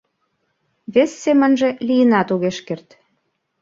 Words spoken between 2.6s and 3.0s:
керт.